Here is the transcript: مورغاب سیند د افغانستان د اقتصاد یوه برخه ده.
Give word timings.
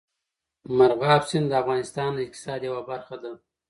مورغاب 0.77 1.21
سیند 1.29 1.47
د 1.51 1.53
افغانستان 1.61 2.09
د 2.13 2.19
اقتصاد 2.25 2.59
یوه 2.67 2.81
برخه 2.89 3.15
ده. 3.23 3.31